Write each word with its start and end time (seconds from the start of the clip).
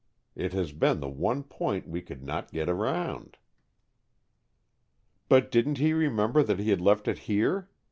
It 0.35 0.51
has 0.53 0.71
been 0.71 0.99
the 0.99 1.07
one 1.07 1.43
point 1.43 1.87
we 1.87 2.01
could 2.01 2.23
not 2.23 2.51
get 2.51 2.67
around." 2.67 3.37
"But 5.29 5.51
didn't 5.51 5.77
he 5.77 5.93
remember 5.93 6.41
that 6.41 6.57
he 6.57 6.71
had 6.71 6.81
left 6.81 7.07
it 7.07 7.19
here? 7.29 7.69